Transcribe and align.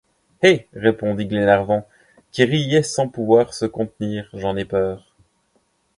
Eh! 0.41 0.65
répondit 0.73 1.27
Glenarvan, 1.27 1.87
qui 2.31 2.43
riait 2.43 2.81
sans 2.81 3.07
pouvoir 3.07 3.53
se 3.53 3.65
contenir, 3.67 4.27
j’en 4.33 4.57
ai 4.57 4.65
peur. 4.65 5.13